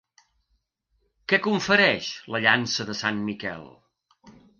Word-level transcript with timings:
Què 1.33 1.39
confereix 1.47 2.07
la 2.37 2.41
llança 2.45 2.87
de 2.89 2.95
Sant 3.03 3.21
Miquel? 3.29 3.63